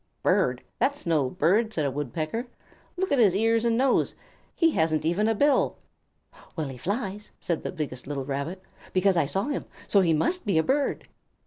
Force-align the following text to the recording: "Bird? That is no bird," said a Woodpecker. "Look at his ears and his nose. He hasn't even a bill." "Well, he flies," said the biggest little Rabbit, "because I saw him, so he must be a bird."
"Bird? 0.23 0.63
That 0.79 0.95
is 0.95 1.05
no 1.05 1.29
bird," 1.29 1.71
said 1.71 1.85
a 1.85 1.91
Woodpecker. 1.91 2.47
"Look 2.97 3.11
at 3.11 3.19
his 3.19 3.35
ears 3.35 3.63
and 3.63 3.73
his 3.73 3.77
nose. 3.77 4.15
He 4.55 4.71
hasn't 4.71 5.05
even 5.05 5.27
a 5.27 5.35
bill." 5.35 5.77
"Well, 6.55 6.69
he 6.69 6.77
flies," 6.79 7.29
said 7.39 7.61
the 7.61 7.71
biggest 7.71 8.07
little 8.07 8.25
Rabbit, 8.25 8.63
"because 8.93 9.15
I 9.15 9.27
saw 9.27 9.43
him, 9.43 9.65
so 9.87 10.01
he 10.01 10.13
must 10.13 10.43
be 10.43 10.57
a 10.57 10.63
bird." 10.63 11.07